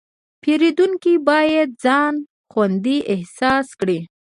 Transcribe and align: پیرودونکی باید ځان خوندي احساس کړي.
پیرودونکی 0.41 1.13
باید 1.27 1.69
ځان 1.83 2.13
خوندي 2.51 2.97
احساس 3.13 3.67
کړي. 3.79 3.99